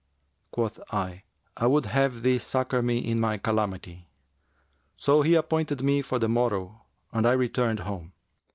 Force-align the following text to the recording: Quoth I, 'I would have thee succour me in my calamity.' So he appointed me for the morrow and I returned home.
Quoth 0.49 0.79
I, 0.91 1.21
'I 1.57 1.67
would 1.67 1.85
have 1.85 2.23
thee 2.23 2.39
succour 2.39 2.81
me 2.81 2.97
in 2.97 3.19
my 3.19 3.37
calamity.' 3.37 4.07
So 4.97 5.21
he 5.21 5.35
appointed 5.35 5.83
me 5.83 6.01
for 6.01 6.17
the 6.17 6.27
morrow 6.27 6.85
and 7.13 7.27
I 7.27 7.33
returned 7.33 7.81
home. 7.81 8.11